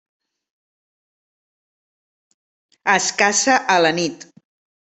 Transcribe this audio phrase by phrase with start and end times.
[2.95, 4.29] Es caça a la nit.